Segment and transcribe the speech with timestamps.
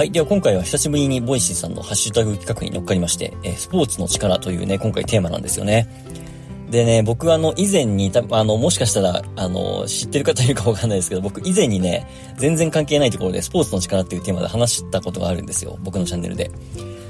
[0.00, 0.10] はい。
[0.10, 5.88] では今回は久しぶりに Voicy さんのハッシュタグ企画に乗っかりまして、えー、スポーツの力というね、今回テーマなんですよね。
[6.70, 12.06] でね、僕はあの、以前に、たあの、もしかしたら、あの、知ってる方いるかわかんないですけど、僕以前にね、
[12.38, 15.78] 全然関係ないところでスポーツの力っていうテーマで話したことがあるんですよ。
[15.82, 16.50] 僕のチャンネルで。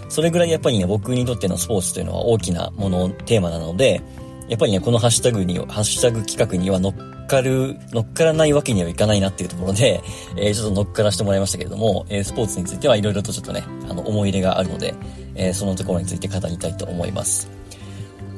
[0.09, 4.03] それぐらいやっぱりね、僕にとってのスポーツというのは大きなもの、テーマなので、
[4.51, 10.03] やっぱりね、このハッシュタグに、ハッシュタグ企画には乗っかる、乗っからないわけにはいかないなっていうところで、
[10.37, 14.93] えー、ちょっと乗っからしてもらいましたけれども、えー、スポーツについてはいろいろとちょっとね、あの、思い入れがあるので、
[15.37, 17.49] えー、そのところについて語りたいと思います。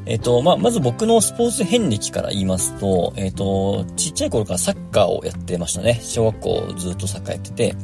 [0.05, 5.99] えっ、と、まあ、まず僕のスポーツ遍歴から言いますと、えっ、と、ちっちゃい頃からサッカーをやってましたね。
[6.03, 7.75] 小学校ずっとサッカーやってて、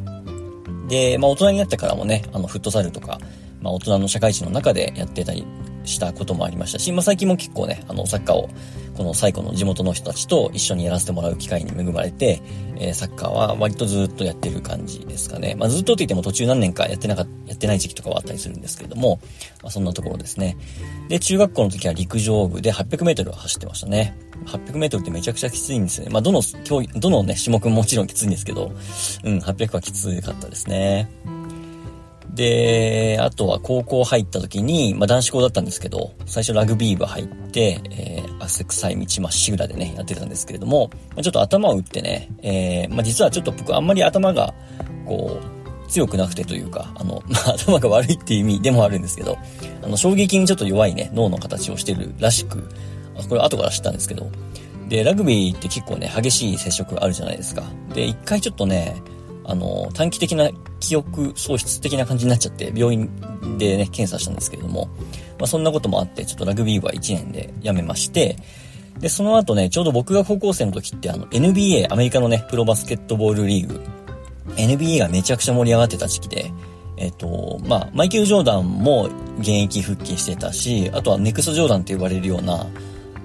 [0.88, 3.18] で、まあ、大人になってからもね、あの、フットサルとか、
[3.62, 5.46] まあ、大人の社会人の中でやってたり
[5.88, 8.48] したこともありましたし、まあ、最近も結構ね、あの、サッカーを、
[8.96, 12.42] この最古の地元の人たちと一緒にやらせてもらう機会に恵まれて、
[12.76, 15.54] えー、サッカーは割とずっとやってる感じですかね。
[15.56, 19.20] まあ、ずっとって言っても途中何年かやってなか、やってない時期とかはあったりするんですけれども、
[19.62, 20.56] まあ、そんなところですね。
[21.08, 24.16] で、中学校の時は陸上部で800メートル走ってましたね。
[24.46, 26.10] 800メートルってめちゃくちゃきついんですよね。
[26.10, 28.72] まあ、どの競技、どのね、種目ももちろんきついんですけど、
[29.24, 31.08] うん、800はきつかったですね。
[32.38, 44.54] で、あとは高校入った時に、まあ男子校だったんですけど、最初ラグビー部入って、えー、汗臭い道まっしぐらでね、やってたんですけれども、まあ、ちょっと頭を打ってね、えー、まあ実はちょっと僕あんまり頭が、
[45.04, 49.36] こう、強くなくてというか、あの、 まあ、頭が悪いっていう意味でもあるんですけど、
[49.82, 52.70] あの、衝撃にちょっと弱いね、脳の形をしてるらしく、
[53.28, 54.30] これ後から知ったんですけど、
[54.88, 57.64] で、ラグビーって結構ね、激しい接触あるじゃないですか。
[57.92, 58.94] で、一回ちょっとね、
[59.48, 63.10] あの、短期的な記憶喪失的な感じになっちゃって、病院
[63.56, 64.90] でね、検査したんですけれども、
[65.38, 68.36] まあそんなこともあって、ちょっとラグビー部は1年で辞めまして、
[69.00, 73.80] で、その後ね、ちょうど僕が高校生の時って、あの、NBA、アメリカのね、プロバスケットボールリーグ、
[74.56, 76.52] NBA がめちゃくちゃ盛り上がってた時期で、
[76.98, 79.08] えっと、まあ、マイケル・ジョーダンも
[79.38, 82.66] 現役復帰してたし、あとはネクスト・ジョーダンって呼ばれるような、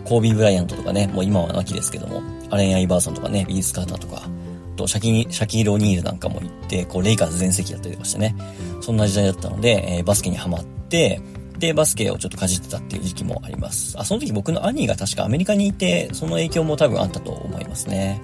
[0.06, 2.22] コービー・ブライアントとかね、もう今は亡きですけども、
[2.52, 4.30] アレン・アイバーソンとかね、ビース・カーターとか、
[4.74, 8.36] と、シャキ、シャキール・オニールなんかも行って、こう、レイカーズ全席やったりとかしてね。
[8.82, 11.22] そんな時代だったので、えー、バスケにハマって、
[11.58, 13.98] で、バスケをちょっとかじってたっていう時期もあります。
[13.98, 18.22] あ、その時僕の兄が確かアメリカにいて、その影響も多分あったと思いますね。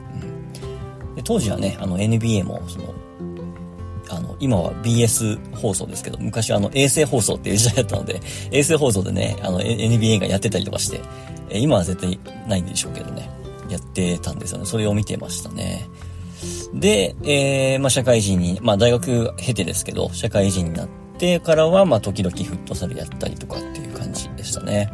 [1.09, 2.93] うん、で当時はね、あの NBA も、その、
[4.09, 8.19] あの、今は BS 放送ですけど、昔はあの衛星放送っていう時代だったので、
[8.51, 10.99] 衛星放送でね、あの NBA がやってたりとかして、
[11.51, 13.29] 今は絶対ないんでしょうけどね、
[13.69, 14.65] やってたんですよね。
[14.65, 15.87] それを見てましたね。
[16.73, 20.87] で、えー、まあ、社会人に、まあ、大学経てですけど、社会人になっ
[21.17, 24.91] てからは、まあ、時々フットサルやったりとかっていう感じでしたね。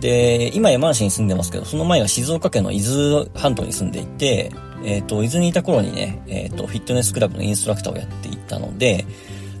[0.00, 4.52] で、今山梨に住んでますけど、その前は静岡県の伊豆半島に住んでいて、
[4.84, 9.06] えっ、ー、と、伊豆にいた頃にね、えっ、ー、と、フィットネスクラブのインストラクターをやっていたので、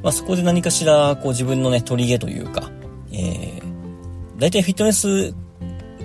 [0.02, 2.70] まあ、そこで何かしら、こう自分のね、取り柄というか、
[3.12, 3.62] えー、
[4.38, 5.32] 大体フィットネス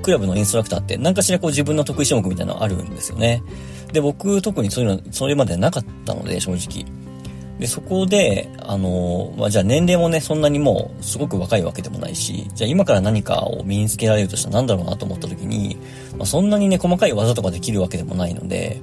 [0.03, 3.41] クラブのインストラクターって何かしらこう自分の得意種目みたいなのあるんですよね。
[3.91, 6.85] で、僕特にそういうの、それまでなかったので、正直。
[7.59, 15.77] で、そこで、あの、まあ、じゃあ年齢もね、そんなにもう、すごく若いわけでもないし、じゃあ今から何かを身につけられるとしたら何だろうなと思った時に、
[16.17, 18.79] まあ、そんなにね、細かい技とかできるわけでもないので、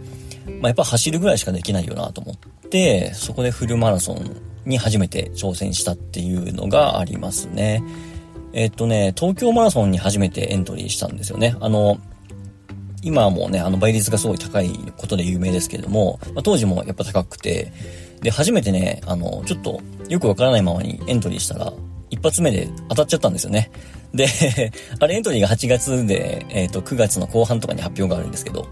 [0.61, 4.37] まあ、やっぱ走るぐらいしかできないよなと思って、そこでフルマラソン
[4.67, 7.83] に初めて挑戦したっていうのがありますね。
[8.53, 11.57] えっとね、東京マラソンに初めてエントリーしたんですよね。
[11.61, 11.99] あの、
[13.05, 17.71] 今はもうね、あの倍率がすごい高いことで有名ですけれども、まあ、当時もやっぱ高くて、
[18.23, 21.73] で、初めてね、あの、ちょっとよくわからないままにエントリーしたら、
[22.11, 23.71] 一発目で当たっちゃったんですよね。
[24.15, 24.27] で、
[24.99, 28.67] あれエントリーが8月で、えっ、ー、と、9月の後半とかに発表があるんですけど、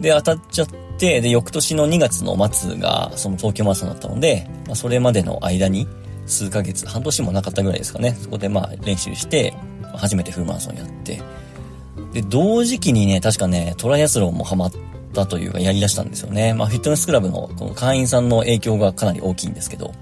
[0.00, 0.68] で、当たっちゃっ
[0.98, 5.88] て、で、翌年の2月の末が、その東京マラソンだったので、まあ、それまでの間に、
[6.26, 8.16] 数ヶ月、半年もなかったぐらいですかね。
[8.20, 9.54] そこでまあ練習して、
[9.96, 11.20] 初めてフルマラソンやって、
[12.12, 14.72] で、同時期にね、確かね、トライアスロンもハマっ
[15.12, 16.54] たというかやり出したんですよね。
[16.54, 19.92] まあ、フィットネスクラブのこの会員さんの影響がかなり大きいんですけど、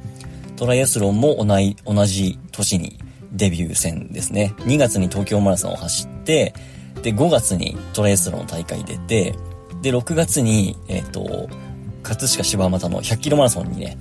[0.57, 2.99] トライアスロンも同じ、同じ年に
[3.33, 4.55] デビュー戦ですね。
[4.61, 6.55] 2月に東京マラソンを走って、
[7.03, 9.35] で、5月にトライアスロン大会出て、
[9.83, 11.49] で、6月に、えっ、ー、と、
[12.03, 13.99] 葛飾柴又の100キロマラソンにね、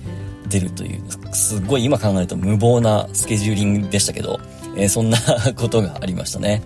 [0.48, 1.02] 出るという、
[1.32, 4.40] すっごい今考えると無謀なスケジューリングでしたけど、
[4.76, 5.18] えー、そんな
[5.56, 6.62] ことがありましたね。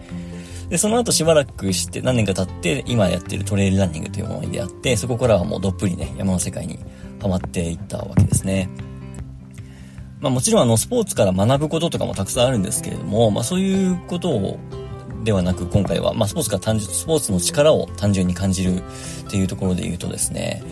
[0.73, 6.79] で、その後しばらくして何年か経って、今やってるトレイルランニングというものに出会って、そこからはもうどっぷりね、山の世界に
[7.21, 8.71] ハマっていったわけですね。
[10.21, 14.59] まあもちろんあの、スポーツから学ぶこととかもたくさんあるんですけれども、まあそういうことを、
[15.25, 18.83] ではなく今回は、まあスポーツから単純、スポーツの力を単純に感じるっ
[19.31, 20.63] ていうところで言うとですね、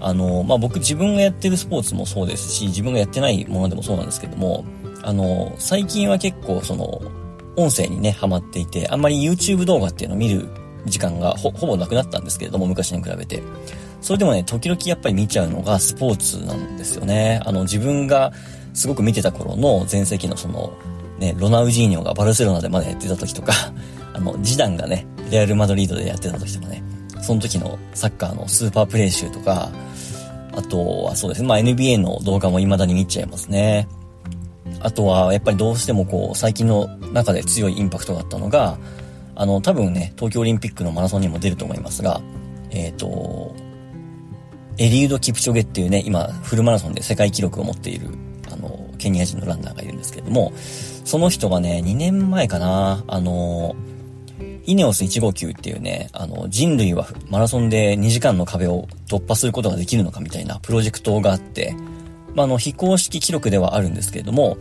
[0.00, 4.64] あの、まあ、僕自分がやってるスポーツもそうですし、自分がやってないものでもそうなんですけども、
[5.02, 7.19] あの、最近は結構その、
[7.62, 10.48] 音声にね、ハマっていて、あんまり YouTube 動画っていうのを見る
[10.86, 13.42] 時間がほぼなくなったんですけれども、昔に比べて。
[14.00, 17.40] それでもね、時々やっぱり見ちゃうのがスポーツなんですよね。
[17.44, 18.32] あの、自分が
[18.72, 20.72] すごく見てた頃の前世紀のその、
[21.18, 23.52] ね、ロナウジーニョがバルセロナでまだやってた時とか、
[24.14, 26.82] あの、ジダンがね、レアル・マドリードでやってた時とかね、
[27.20, 29.70] その時のサッカーのスーパープレイ集とか、
[30.52, 33.86] あとはそうですね、まあ NBA の動画も未だに見ちゃいますね。
[34.80, 38.78] あとは、やっぱりどうしてもこう、最近の中で強いインパクトがあったのが、
[39.34, 42.20] あの、多分ね、東京オリンピックのマラソンにも出ると思いますが、
[42.70, 43.54] えっ、ー、と、
[44.78, 48.08] エリウド・キプチョゲっていうね、今、フルマラソンで世界記録を持っている、
[48.50, 50.52] あの、ケニア人のランナーがいるんですけれども、
[51.04, 53.74] その人がね、2年前かな、あの、
[54.66, 61.74] イネオス159っていうね、あの、人類はマラソンで2時間の壁を突破することができるのかみたいなプロジェクトがあって、
[62.34, 64.56] まあ、の、非公式記録ではあるんですけれども、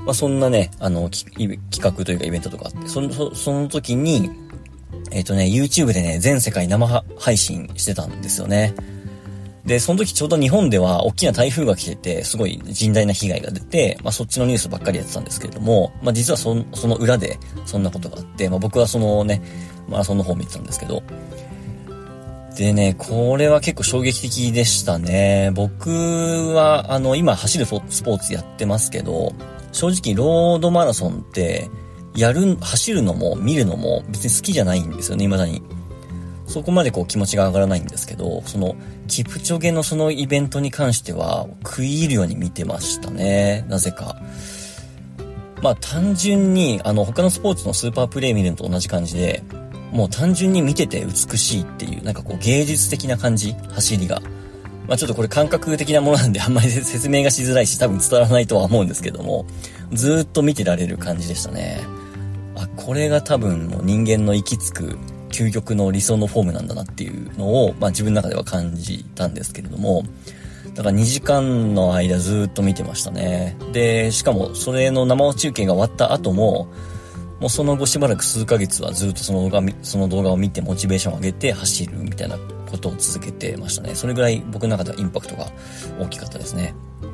[0.00, 4.30] まあ、そんなね、あの、企画というかイベントとかあって、その、その時に、
[5.10, 8.74] えっ、ー、とね、YouTube でね、全世界生配信してたんですよね。
[9.64, 19.40] で、その時ちょうど日本では大きな台風が来てて、すごい甚大な被害が出て、まあそっちのニュースばっかりやってたんですけれども、まあ実はそその裏でそんなことがあって、まあ僕はそのね、
[19.88, 21.02] マラソンの方を見てたんですけど、
[22.56, 25.50] でね、これは結構衝撃的でしたね。
[25.54, 25.90] 僕
[26.54, 27.70] は、あの、今走るス
[28.02, 29.32] ポーツやってますけど、
[29.72, 31.68] 正直ロードマラソンって、
[32.16, 35.62] やる、走るのも見るのも別に好きじゃないんですよね、未だに。
[36.46, 38.76] そこまでこう気持ちが上がらないんですけど、その、
[39.08, 43.64] キプチョゲのそのイベントに関しては、食い入るように見てましたね。
[43.68, 44.16] なぜか。
[45.60, 49.42] まあ単純に、あの、他のスポーツのスーパープレイ見るのと同じ感じで、
[49.94, 54.20] もう単純に見てて美しいっていう、なんかこう芸術的な感じ走りが。
[54.88, 59.46] まあちょっとこれ感覚的なものなんであんまり 説明がしづらいし多分伝わらないとは思うんですけども、
[59.92, 61.80] ずっと見てられる感じでしたね。
[62.56, 64.98] あ、これが多分もう人間の行き着く
[65.30, 70.02] 究極の理想のフォームなんだなっていうのを、まあ自分の中では感じたんですけれども、
[70.74, 73.56] だから2時間の間ずっと見てましたね。
[73.72, 76.66] で、しかもそれの生中継が終わった後も、
[77.44, 82.38] もうその後しばらく数ヶ月はずっとその動画その動画を見てモチベーションを上げて走るみたいな
[82.70, 83.94] ことを続けてましたね。
[83.94, 85.48] それぐらい僕の中ではインパクトが
[86.00, 86.74] 大きかったですね。
[87.02, 87.06] う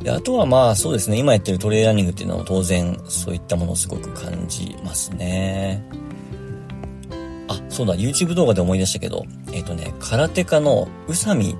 [0.00, 5.82] んで、あとはまあそうですね、今やってるトレーラーニングっていうのは当然そういったものをすごく感じますね。
[7.48, 11.56] あ、そうだ、YouTube 動画で思い出したけど、えっ、ー、とね、空手家の宇佐美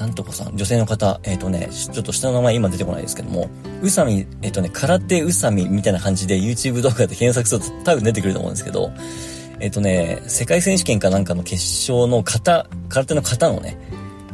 [0.00, 3.50] なんとかさん、女性の方、えっ、ー、とね、ちょっと下の名前今出てこないですけども、
[3.82, 8.90] 宇佐美、えっ、ー、とね、空手宇佐美みたいな感じで YouTube 動画で検索すると多分出てくると思うんですけど、
[9.60, 13.78] えっ、とね、世界選手権かなんかの決勝の型、空手の型のね、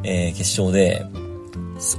[0.05, 1.05] え決勝で、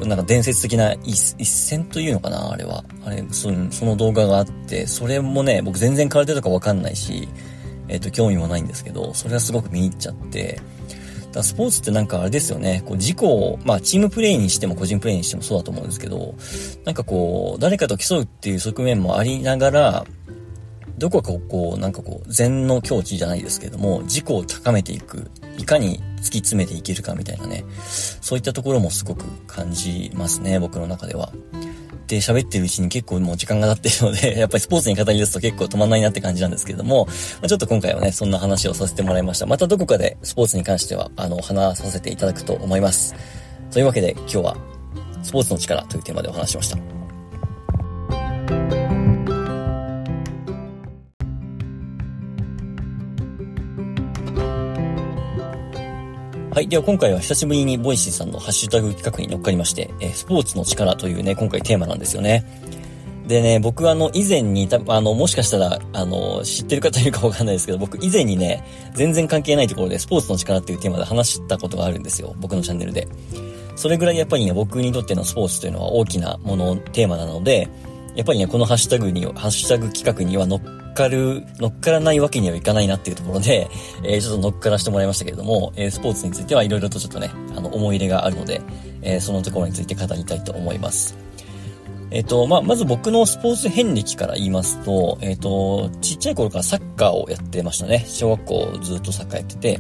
[0.08, 2.86] なんか伝説的な一一戦というのかなあれは。
[3.04, 7.28] あれそ、その動画があって、それもね、僕全然空手とかわかんないし、
[7.90, 10.62] えっ、と、興味もないんですけど、それはすごく見に行っちゃって、
[11.44, 16.36] スポーツってなんかあれですよね、こう事故を、まあチームプレイにしても個人プレイにしてもそうだと思うんですけど、
[16.86, 20.06] なんかこう、誰かと競うっていう側面もありながら、
[20.98, 27.64] どこかこう、なんかこう、禅の境地じゃないですけども、自己を高めていく、いかに突き詰めていけるかみたいなね、
[28.22, 31.32] そういったところもすごく感じますね、僕の中では。
[32.08, 37.12] で、喋ってるうちに結構もう時間が経ってるので、 やっぱりスポーツに語り出すと結構止まんないなって感じなんですけれども、ま
[37.44, 39.46] あ、ちょっと今回はね、そんな話をさせてもらいました。
[39.46, 43.14] またどこかでスポーツに関しては、あの、話させていただくと思います。
[43.72, 44.58] というわけで今日は、
[45.22, 46.97] スポーツの力というテーマでお話しました。
[56.58, 56.68] はい。
[56.68, 62.44] では今回は久しぶりに Voicy さんのハッシュタグ企画に乗っかりまして、えー、スポーツの力というね、今回テーマなんですよね。
[63.28, 68.64] でね、僕はあの、以前に、たあの、もしかしたら、あの、知ってる方いるかわかんないですけど、僕以前にね、
[68.96, 72.34] 全然関係ないところでスポーツの力っていうテーマで話したことがあるんですよ。
[72.40, 73.08] 僕のチャンネルで。
[73.76, 77.70] それぐらいやっぱりね、僕にとってのスポーツというのは大きなもの、テーマなので、
[78.18, 83.70] やっぱりね、このハッシュタグに、ハッシュタグ企画には乗っかる、乗っからないわけにはいかないなっていうところで、
[84.04, 88.60] えー、ちょっと乗っからしてもらいましたけれども、えー、スポーツについてはいろいろとちょっとね、あの、思い入れがあるので、
[89.04, 91.16] えー、そのところについて語りたいと思います。
[92.10, 98.04] えっ、と、まあ、まず僕のスポーツ遍歴から言いますと、えっ、と、ちっちゃい頃からサッカーをやってましたね。
[98.08, 99.80] 小学校ずっとサッカーやってて、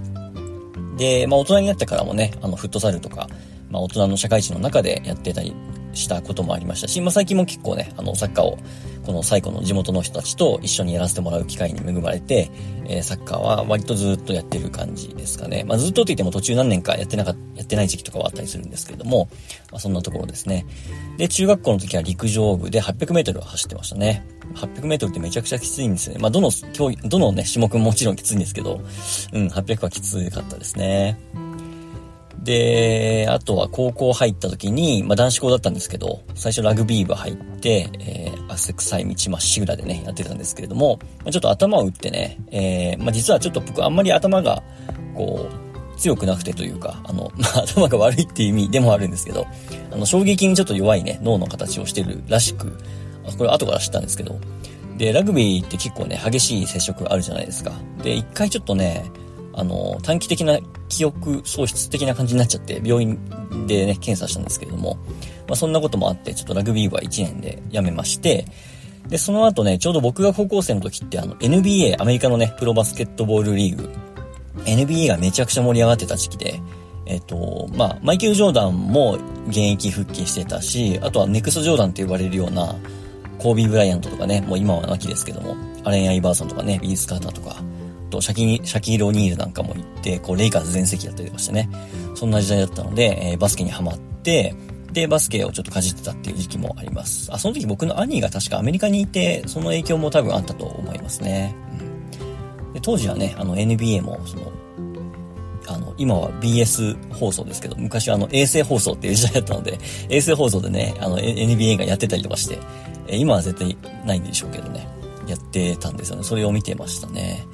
[0.97, 3.27] で、まあ、大人になってからもね、あの、フットサルとか、
[3.71, 5.55] まあ、大人の社会人の中でやってたり
[5.97, 8.57] したこともありましたし、まあ、最近も結構ね、あの、サッカーを、
[9.05, 12.51] この最古の地元の人たちと一緒にやらせてもらう機会に恵まれて、
[12.85, 15.63] えー、サッカーは割とずっとやってる感じですかね。
[15.65, 19.29] まあ、ずっとって言っても途中何年かやってなか、やってない時期とかはあったりするんですけれども、
[19.71, 20.65] まあ、そんなところですね。
[21.17, 24.25] で、中学校の時は陸上部で800メートル走ってましたね。
[24.55, 26.19] 800メートルってめちゃくちゃきついんですよね。
[26.19, 28.81] まあ、どの競技、どのね、種目ももちろんきついんですけど、
[29.33, 31.17] うん、800はきつかったですね。
[32.47, 44.63] で、あとは高校入った時に、まあ男子校だったんですけど、最初ラグビー部入って、えー、汗臭い道まっしぐらでね、やってたんですけれども、まあ、ちょっと頭を打ってね、えー、まあ実はちょっと僕あんまり頭が、
[45.13, 49.45] こう、強くなくてというか、あの、 まあ、頭が悪いっていう意味でもあるんですけど、
[49.91, 52.79] あの、衝撃にちょっと弱いね、脳の形をしてるらしく、
[53.37, 54.39] これ後から知ったんですけど、
[54.97, 57.73] で、ラグビーって結構ね、激しい接触あるじゃないですか。
[58.01, 59.03] で、一回ちょっとね、
[59.57, 63.19] あの、短期的な記憶喪失的な感じになっちゃって、病院
[63.65, 64.99] でね、検査したんですけれども、
[65.47, 68.45] まあそんなこともあって、ちょっとラグビー部は1年で辞めまして、
[69.09, 73.89] で、その後ね、ちょうど僕が高校生の時って、あの、NBA、アメリカのね、プロバスケットボールリーグ、
[74.65, 76.61] NBA がめちゃくちゃ盛り上がってた時期で、
[77.07, 82.75] えっ、と、まあ、マイケル・ジョーダンも現役復帰してたし、あとはネクスト・ジョーダンって呼ばれるような、
[83.39, 87.63] コービー・ブライアントとかね、もう今は亡きですけども、アレン・アイバーソンとかね、ビース・カーターとか、
[88.07, 91.69] と、シャキ、シャキール・オニールなんかも行って、こう、レイカーズ全席やったりとかしてね。
[92.15, 94.55] そんな時代だったので、えー、バスケにハマって、
[94.91, 97.31] で、バスケをちょっとかじってたっていう時期もあります。
[97.31, 101.55] あ、その時僕の兄が確かアメリカにいて、その影響も多分あったと思いますね。
[102.65, 104.51] うん、で当時はね、あの NBA も、その、
[105.67, 109.77] あの、今は BS 放送ですけど、昔はあの衛星放送っていう時代だったので、
[110.09, 112.57] 衛星放送でね、あの NBA がやってたりとかして、
[113.07, 114.87] え今は絶対ないんでしょうけどね、
[115.27, 116.23] やってたんですよね。
[116.23, 117.45] それを見てましたね。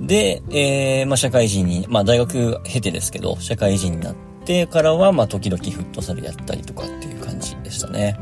[0.00, 8.18] で、えー、まあ、社会人に、まあ、大学経てですけど、社会人になってからは、まあ、時々フットサルやったりとかっていう感じでしたね。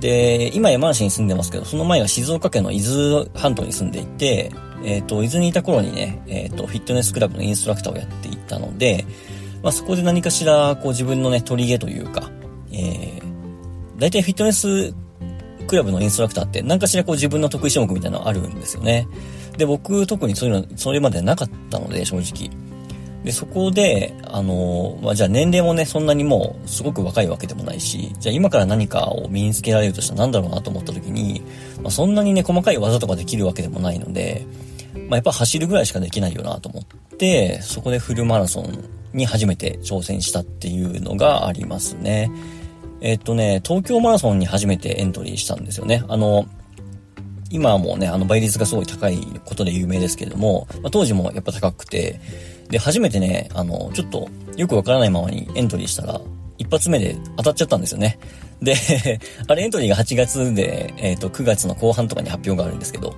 [0.00, 4.52] で、今山梨に住んでますけど、その前は静岡県の伊豆半島に住んでいて、
[4.84, 9.04] えっ、ー、と、伊豆にいた頃にね、えっ、ー、と、フィットネスクラブのインストラクターをやっていたので、
[9.62, 12.30] まあ、そこで何かしら、こう自分のね、取り毛というか、
[12.72, 13.22] えー、
[13.98, 14.92] 大体フィットネス
[15.72, 19.08] クラブのインストラクターって何かしらこう自分の得意種目みたいなのあるんですよね。
[19.56, 22.50] で、僕特にそういうの、それまでなかったので、正直。
[23.24, 31.40] で、そこで、あの、まあ、じゃあ年齢もね、そんなにもう、すごく若いわけでもないし、じゃあ今から何かを身につけられるとしたら何だろうなと思った時に、
[31.82, 34.44] まあ、そんなにね、細かい技とかできるわけでもないので、
[35.08, 36.84] まあ、やっぱ走るぐらいしかできないよなと思っ
[37.16, 42.30] て、そこでフルマラソンに初めて挑戦したっていうのがありますね。
[43.02, 46.04] えっとね、東京マラソンに初めてエントリーしたんですよね。
[46.08, 46.46] あの、
[47.50, 52.20] 今はもうね、あの倍率がすごい高いことで有名ですけれども、まあ、当時もやっぱ高くて、
[52.70, 56.20] で、初めてね、あの、ちょっとよくわからないままにエントリーしたら、
[56.58, 58.20] 一発目で当たっちゃったんですよね。
[58.62, 58.76] で、
[59.48, 63.16] あれエントリーが8月で、えっ、ー、と、9月の後半とかに発表があるんですけど、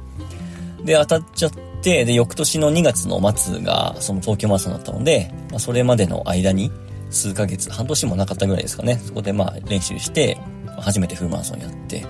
[0.83, 6.73] で、当たっちゃって、で、翌年の2月の末が、その東京マラソンだったので、まあ、それまでの間に、
[7.11, 9.01] 数ヶ月、半年もなかったぐらいですかね。
[9.05, 10.39] そこでまあ練習して、
[10.79, 12.05] 初めてフルマラソンやって、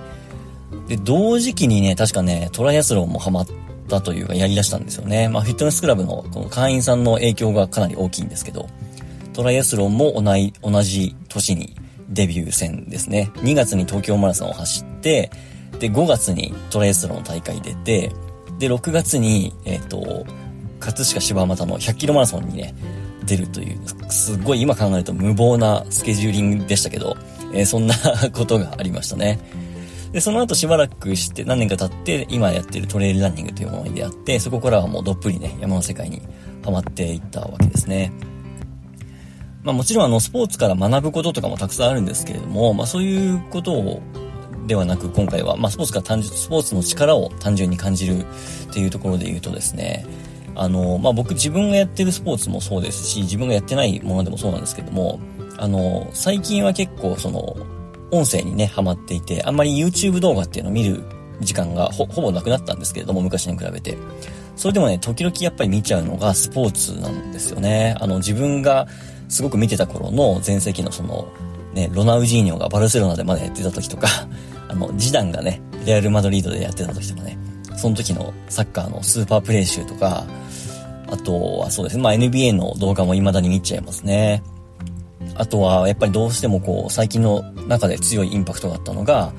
[0.87, 3.47] で、同時期にね、確かね、トライアスロンもハマっ
[3.87, 5.29] たというかやり出したんですよね。
[5.29, 8.67] まあ、フィットネスクラブのこの会員さんの影響がかなり大きいんですけど、
[9.33, 11.75] トライアスロンも同じ、同じ年に
[12.09, 13.31] デビュー戦ですね。
[13.35, 15.31] 2月に東京マラソンを走って、
[15.79, 18.11] で、5月にトライアスロンの大会出て、
[18.59, 20.25] で、6月に、えっ、ー、と、
[20.79, 22.75] 葛飾柴又の100キロマラソンにね、
[23.25, 23.79] 出るという、
[24.09, 27.17] すっごい今考えると無謀なスケジューリングでしたけど、
[27.53, 27.95] えー、そんな
[28.33, 29.39] ことがありましたね。
[30.11, 36.21] で、その後しばらくして、何年か経って、今やってるトレイルランニングというものに出会って、そこからはもうどっぷりね、山の世界に
[36.63, 38.13] ハマっていったわけですね。
[39.63, 44.01] まあもちろんあの、スポーツから学ぶこととかもたくさんあるんですけれども、まあそういうことを、
[44.67, 48.25] ではなく、今回は、まあスポーツから単純、スポーツの力を単純に感じるっ
[48.71, 50.05] ていうところで言うとですね、
[50.55, 55.19] あの、まあ僕自分がやってるスポーツもそうですし、自分がやってないものでもそうなんですけども、
[55.57, 57.55] あの、最近は結構その、
[58.11, 61.03] 音声にね、ハマっていて、あんまり YouTube 動画っていうのを見る
[61.41, 63.97] 時間がほぼなくなったんですけれども、昔に比べて。
[64.55, 67.95] それでもね、時々やっぱり見ちゃうのがスポーツなんですよね。
[67.99, 68.87] あの、自分が
[69.27, 71.27] すごく見てた頃の前世紀のその、
[71.73, 74.07] ね、ロナウジーニョがバルセロナでまだやってた時とか、
[74.69, 77.37] あの、ジダンがね、レアル・マドリードでやってた時とかね、
[77.75, 80.25] その時のサッカーのスーパープレイ集とか、
[81.15, 84.43] あとはそうですね、まあ NBA の動画も未だに見ちゃいますね。
[85.35, 89.33] あとは、やっぱりどうしてもこう、最近の中で強いインパクトがあったのが、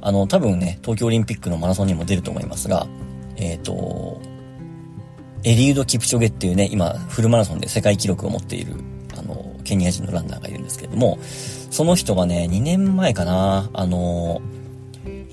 [0.00, 2.86] あの、多分ね、東京オリンピックのマラソンにも出ると思いますが、
[3.36, 4.20] えっ、ー、と、
[5.42, 8.74] エリウド・キプチョゲっていうね、今、フルマラソンで世界記録を持っている、
[9.18, 11.18] あの、ケニア人のランナーがいるんですけれども、
[11.70, 14.40] その人がね、2年前かな、あの、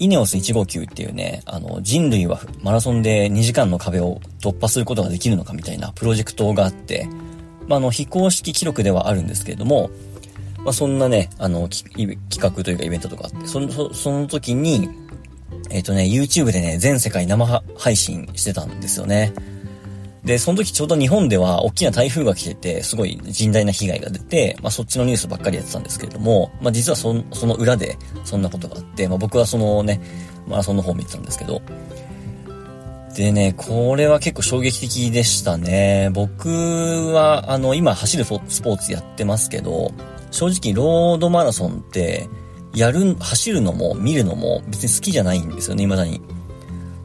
[0.04, 7.08] イネオス159っていうね、あの、人類はマラソンで2時間の壁を突破することができるのかみたいなプロジェクトがあって、
[7.68, 9.92] まあ、あの、非公式記録ではあるんですけれども、
[10.58, 14.90] まあ、そんなね、あの、企画というかイベントとかあって、その、その時に、
[15.70, 19.32] えっ、ー、とね、YouTube でね、全世界生配信してたんですよね。
[20.24, 30.00] で、その時ちょうど日本では大きな台風が来てて、すごい甚大な被害が出て、まあそっちのニュースばっかりやってたんですけれども、まあ実はそその裏でそんなことがあって、まあ僕はそのね、
[30.48, 31.62] マラソンの方を見てたんですけど、
[33.16, 36.10] でね、これは結構衝撃的でしたね。
[36.14, 36.50] 僕
[37.14, 38.30] は、あの、今走るス
[38.62, 39.92] ポーツやってますけど、
[40.32, 42.28] 正直ロードマラソンって、
[42.74, 46.22] やる、走るのも見るのも別に好きじゃないんですよね、未だに。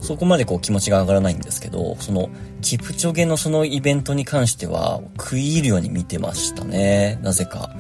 [0.09, 2.31] そこまでこう気持ちが上がらないんですけど、その、
[2.63, 7.19] キプチョゲのそのイベントに関しては、食い入るように見てましたね。
[7.23, 7.77] なぜか。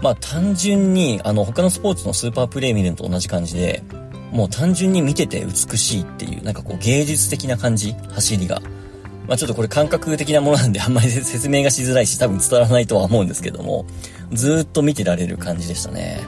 [0.00, 3.82] まあ単純に、あの、他のスポーツのスーパープレイ見るのと同じ感じで、
[4.30, 8.62] もう単純に見てて美しいっていう、なんかこう芸術的な感じ走りが。
[9.26, 13.84] まあちょっとこれ感覚的なものなんであんまり説明がしづらいし多分伝わらないとは思うんですけども、
[14.32, 16.20] ずっと見てられる感じでしたね。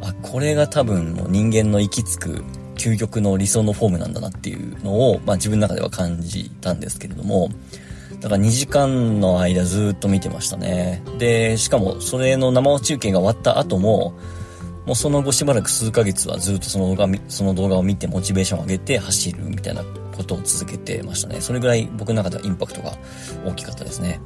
[0.00, 2.44] あ、これが多分もう人間の行き着く
[2.80, 7.50] 究極の理想のフォームなんだなっていうのを、まあ自分の中では感じたんですけれども、
[8.20, 11.02] だから2時間の間ずっと見てましたね。
[11.18, 14.14] で、しかもそれの生中継が終わった後も、
[14.86, 19.84] もうその後しばらく数ヶ月はずっとその動画その動画を見てモチベーションを上げて走るみたいな
[20.16, 21.40] ことを続けてましたね。
[21.40, 22.94] それぐらい僕の中ではインパクトが
[23.46, 24.20] 大きかったですね。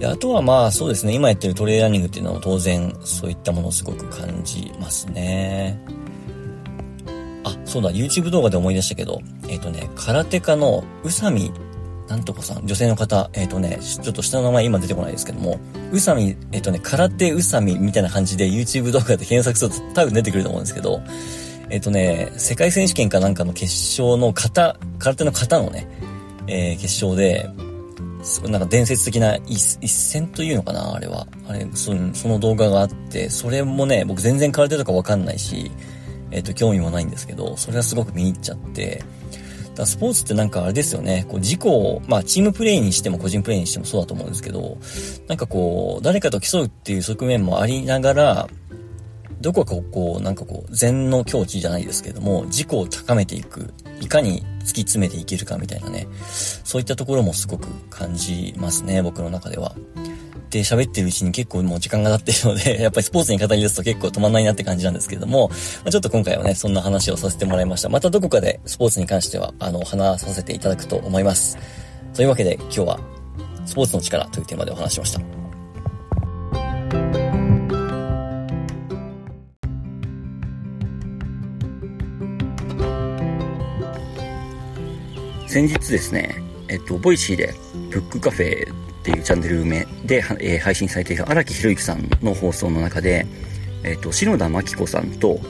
[0.00, 5.78] で、あとはまあそうですね、今やってるトレーラーニングっていうのは当然そういったものをすごく感じますね。
[7.44, 11.52] あ、そうだ、YouTube 動画で思い出したけど、えっ、ー、とね、空手家の宇佐美
[12.08, 15.60] なんとかさん、女性の方、えっ、ー、とね、ちょっと下の名前今出てこないですけども、
[15.92, 21.02] うさみ、えっ、ー、とね、空手うさみみたいな感じで YouTube 動画で検索すると多分出てくると思うんですけど、
[21.68, 23.66] えっ、とね、世界選手権かなんかの決
[24.00, 25.86] 勝の型、空手の型のね、
[26.46, 27.50] え決勝で、
[28.48, 31.26] なんか伝説的な一一戦というのかなあれは。
[31.48, 35.70] あれそ、その動画があって、それもね、僕全然空手とかわかんないし、
[36.30, 39.02] えっ、と、興味もないんですけど、それはすごく見入っちゃって、
[39.74, 44.76] だスポーツってなんかあれですよね、こう事故を、まあチームプレイにしても個人プレイにしてもそうだと思うんですけど、
[45.28, 48.48] なんかこう、誰かと競うっていう側面もありながら、
[49.40, 56.06] どこかこう、なんかこう、禅の境地じゃないですけども、自己を高めていく、いかに突き詰めていけるかみたいなね、
[56.64, 59.74] そういったところもすごく感じますね、僕の中では。
[60.50, 65.54] で喋ってるうちに結構もう時間が経ってるので、 やっぱりスポーツに語り出すと結構止まんないなって感じなんですけれども、ま
[65.86, 67.88] あ、ちょっと今回はね、そんな話をさせてもらいました。
[67.88, 71.56] またどこかでスポーツに関しては、あの、話させていただくと思います。
[72.14, 73.00] というわけで今日は、
[73.64, 75.39] スポーツの力というテーマでお話しました。
[85.50, 87.52] 先日ですね、えっと、ボイシーで、
[87.90, 93.26] ブックカフェっていうチャンネル名で、えー、配信されている荒木博行さんの放送の中で、
[93.82, 95.40] えっ、と、篠田真貴子さんと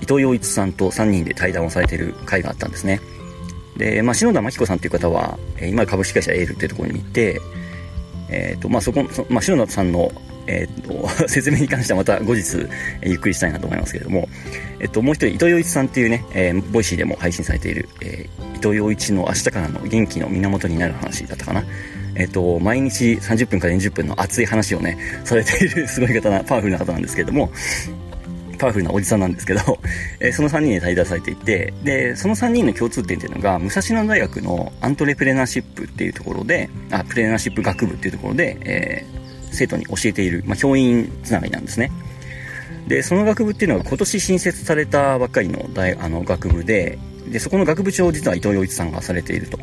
[0.00, 3.02] 伊藤羊一さんと3人で対談をされている回があったんですね。
[3.76, 7.38] で、まあ、篠田真貴子さんっていう方は、今株式会社エールっていうところにいて、
[8.32, 10.10] えっ、ー、と、まあ、そこ、そまあ、篠田さんの
[10.46, 12.66] えっ、と、 説明に関してはまた後日、
[13.00, 14.28] えゆっくりしたいなと思いますけれども、
[14.80, 21.64] えっ、と、もう一人、伊藤羊一さんっていうね、え、 Voicy でも配信されている、え、伊藤羊一の明日からの元気の源になる話だったかな。
[22.14, 27.50] えっ、と、毎日30分から20分の熱い話をね、されているすごい方な、パワフルな方なんですけれども、
[28.62, 29.60] パワフルなおじさんなんですけど、
[30.20, 39.22] えー、その3人で対談されていて、で、その3人の共通点っていうのが、武蔵野大学のアントレプレナーシップっていうところで、あ、プレナーシップ学部っていうところで、えー
[39.52, 41.92] 生徒に教えている、まあ、教員つながりなんですね。
[42.88, 46.98] で、その学部っていうのが今年新設されたばっかりの大あの学部で、
[47.28, 49.58] で、そこの学部長を実は伊藤洋一さんがされていると。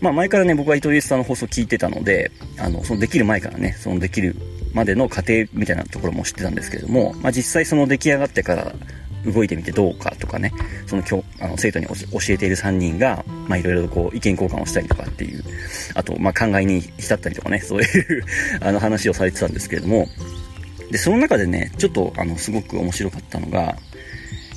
[0.00, 4.34] まあ前からね、僕は伊藤洋一さんの放送を聞いてたので、あの、そのできる前からね、そのできる
[4.72, 8.72] までの過程みたいなところも知ってたんですけれども、まあ実際その出来上がってから
[9.24, 10.52] 動いてみてどうかとかね、
[10.86, 11.94] その教あの生徒に教
[12.28, 15.44] えている3人が、まあいろいろこう意見交換をしたりとかっていう、
[15.94, 18.24] あと、ま考えに浸ったりとかね、 そういう
[18.60, 20.08] あの話をされてたんですけれども、
[20.90, 23.76] で、その中でね、ちょっとあの、すごく面白かったのが、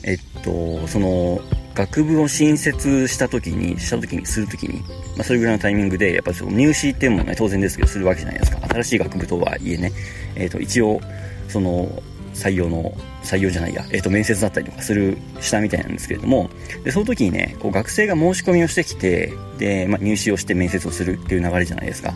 [0.03, 1.41] えっと、その、
[1.75, 4.81] 学部を新設した時に、した時に、する時に、
[5.15, 8.59] まあ、それぐらいのタイミングで、やっぱその入試っていうのもね、当然ですけど、するわけじゃないですか。
[8.67, 9.91] 新しい学部とはいえね、
[10.35, 11.01] えっと、一応、
[11.47, 16.49] その、採用の、採用じゃないや、えっ、ー、と、面接だったりとかする、したみたいなんですけれども、
[16.83, 22.13] で、その時にね、こう、学生が申し込みをしてきて、で、まあ、入試をして面接をするっていう流れじゃないですか。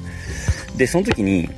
[0.75, 1.49] で、その時に、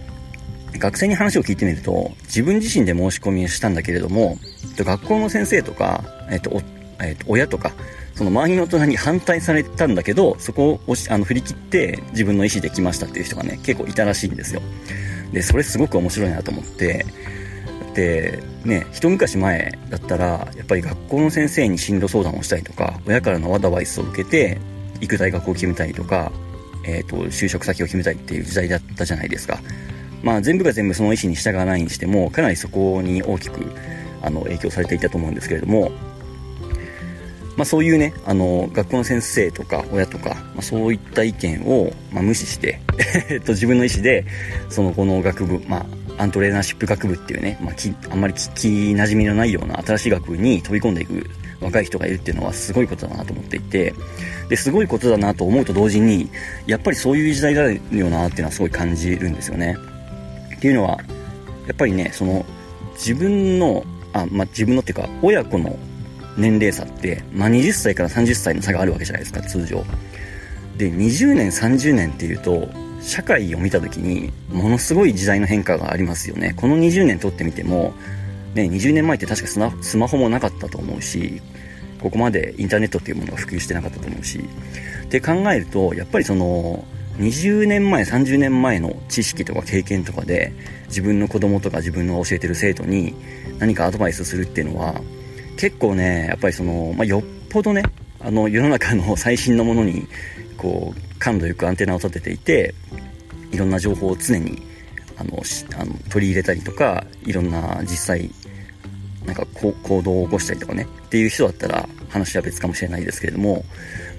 [0.77, 4.37] 学生に話を聞いてみると、自分自身で申し込みをしたんだけれども、
[4.77, 6.61] 学校の先生とか、えっと、
[7.01, 7.71] えっと、親とか、
[8.15, 14.61] その周りの大人に反対されたんだけど、そこをあの振り切って自分の意思で来ましたっていう人がね、結構いたらしいんですよ。
[15.31, 17.05] で、それすごく面白いなと思って、
[17.93, 24.59] で、ね、一昔前だったら、やっぱり学校の先生に進路相談をしたりとか、親からのアドバイスを受けて、
[25.01, 26.31] 行く大学を決めたりとか、
[26.83, 29.59] えっ、ー、と、就職先を決めたりっていう時代だったじゃないですか。
[30.23, 33.65] まあ、全部が全部その意思に従わないにしても、かなりそこに大きく、
[34.21, 35.91] あの、影響されていたと思うんですけれども、
[37.59, 42.79] まあ、そういうね、あの、学校の先生とか親とか、まあ、そういった意見を、まあ、無視して、
[43.27, 44.23] えっと、自分の意思で、
[44.69, 45.85] その、この学部、ま
[46.17, 53.93] あ、アントレーナーシップ学部っていうね、まあ、きあんまり聞き馴染みのないような新しい学部に飛び込んでいく若い人がいるっていうのはすごいことだなと思っていて、
[54.47, 56.29] で、すごいことだなと思うと同時に、
[56.65, 59.75] やっぱりそういう時代があるよなっていうのはすごい感じるんですよね。
[60.55, 60.91] っていうのは、
[61.67, 62.45] やっぱりね、その、
[62.93, 65.77] 自分の、あ、まあ、自分のっていうか、親子の
[66.37, 69.85] 年齢差って、まあ、20歳から30歳の差があるわけじゃないですか、通常。
[70.77, 72.69] で、20年、30年っていうと、
[73.01, 76.53] 社会を見た時に、ものすごい時代の変化がありますよね。
[76.55, 77.93] この20年とってみても、
[78.53, 81.41] ね、20年前って確かスマスマホもなかったと思うし、
[82.01, 84.39] ここまでインターネットっていうものが普及してなかったと思うし、
[85.03, 86.83] って考えると、やっぱりその、
[87.19, 90.53] 20年前、30年前の知識とか経験とかで、
[90.87, 93.13] 自分の子供とか自分の教えてる生徒に
[93.59, 95.01] 何かアドバイスするっていうのは、
[95.59, 97.83] 結構ね、やっぱりその、まあ、よっぽどね、
[98.21, 100.07] あの、世の中の 最新のものに、
[100.55, 102.73] こう、感度よくアンテナを立てていて、
[103.51, 104.61] いろんな情報を常に、
[105.17, 105.43] あの、
[105.77, 108.31] あの取り入れたりとか、いろんな実際、
[109.25, 113.65] なんか行動を起こしたりとかね、っていう人だったら話は別かもしれないですけれども、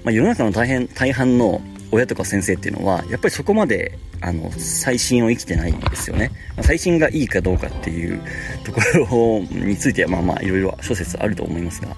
[0.03, 1.59] まあ、世の中の大変、大半の
[1.91, 6.31] 親とか先生っていうのは、やっぱりそこまで、あの、最新を生きてないんですよね。
[6.55, 8.21] ま、最新がいいかどうかっていう
[8.63, 11.95] ところについては、まあまあ、いろいろ諸説あると思いますが。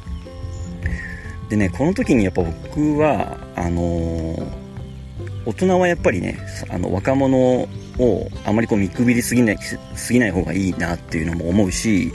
[1.49, 3.81] でね、この時にやっぱ僕は、あの、
[5.45, 7.67] 大人はやっぱりね、あの、若者を
[8.45, 9.57] あまりこう見くびりすぎない、
[9.95, 12.11] すぎない方がいいなっていうのも思うし、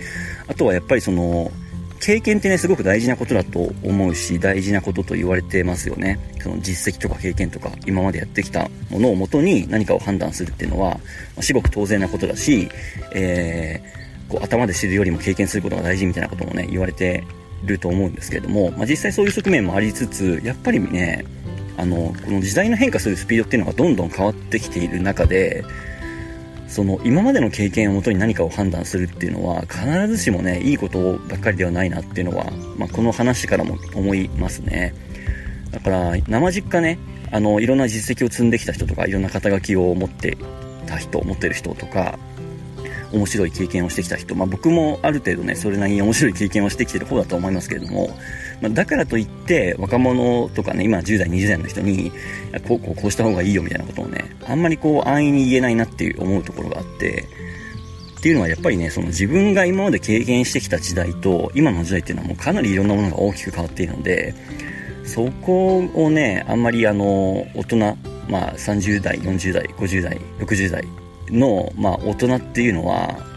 [0.49, 1.53] あとはやっぱりその、
[2.01, 6.19] 経験ってね、すごく大事なことだと思うし、大事なことと言われてますよね。
[6.41, 11.01] その実績とか経験とか、今までやってきたものをもとに何かを判断するっていうのは、ま
[11.39, 12.69] あ、至極当然なことだし、
[13.15, 17.25] えー、こう頭で知るよりも経験することが大事みたいなこともね、言われて
[17.65, 21.25] ると思うんですけれども、まあ、実際そういう側面もありつつ、やっぱりね、
[21.77, 25.65] あの、この時代の変化するスピードっていうのがどんどん変わってきている中で、
[26.69, 34.95] その今までの経験をもとに何かを判断するっていうのは必ずしもねいいことばっかりではないなっていうのは、まあ、この話からも思いますね。
[35.71, 36.99] だから生実家ね
[37.31, 40.37] あのいろんな実績を積んできた人とかいろんな肩書きを持って
[40.87, 42.19] た人持ってる人とか
[43.13, 48.11] 面白い経験をしてきた人、まあ、僕もある程度ねそれなりに面白い経験をしてきてる方だと思いますけれども。
[48.61, 52.11] まあ、だからといって若者とかね今10代20代の人に
[52.67, 57.29] こうこうこうした方がいいよみたいなことをねあんまりこう安易に言えないなっていう思うところがあって
[58.19, 64.35] っていうのはやっぱりねその自分が今まで経験してきた時代と今の時代っていうのはもうかなりいろんなものが大きく変わっているので
[65.05, 67.77] そこをねあんまりあの大人
[68.29, 70.85] まあ30代40代50代60代
[71.31, 73.29] のまあ大人っていうのは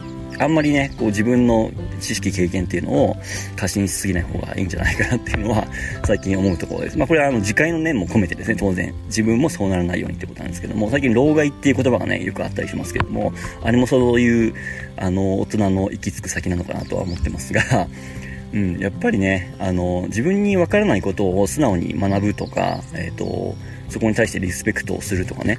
[0.42, 3.16] あんまりね、こう自分の知識経験っていうのを
[3.56, 5.68] 過信しすぎない方がいいんじゃないかなっていうのは
[6.04, 6.98] 最近思うところです。
[6.98, 14.54] まあこれは あの自戒の念も込めてですね、当然自分もそうならないようにってことなんですけども、最近老害っていう言葉がね、よくあったりしますけども、あれもそういう
[14.98, 17.88] あの大人の行き着く先なのかなとは思ってますが、
[18.54, 23.56] うん、やっぱりね、あの、自分にわからないことを素直に学ぶとか、えっ、ー、と、
[23.90, 25.58] そこに対してリスペクトをするとかね、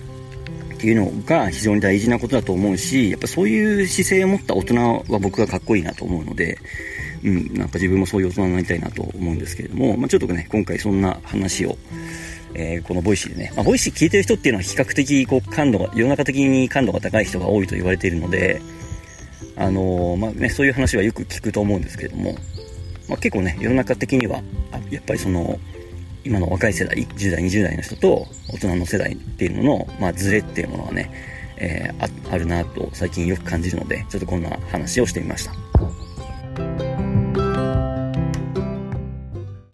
[0.82, 6.58] っていうのが非常に大事なことだと思うし、やっぱそういう姿勢を持った大人は僕はかっこいいなと思うので、
[7.22, 11.78] うん、なんか自分もそういう大人になりたいなと思うんですけれども、まあ、ちょっとね、今回そんな話を、
[12.54, 18.60] えー、この Voicy でね、まあ、 Voicy 聞いてる人っていうのは比較的こう感度が、世の中的に感度が高い人が多いと言われているので、
[19.54, 22.34] あのー、まあね、そういう話はよく聞くと思うんですけれども、
[23.08, 24.42] まあ、結構ね、世の中的には、
[24.90, 25.60] やっぱりその、
[26.24, 31.10] 今の若い世代、10代、20代の人と大人の世代っていうのの、まあ、ズレっていうものはね、
[31.56, 36.91] えー、ああるなと最近よく感じるので、ちょっとこんな話をしてみました。